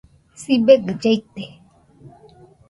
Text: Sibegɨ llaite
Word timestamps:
Sibegɨ 0.41 0.91
llaite 1.01 1.43